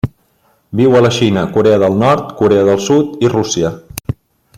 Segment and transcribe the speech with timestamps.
[0.79, 3.73] Viu a la Xina, Corea del Nord, Corea del Sud i Rússia.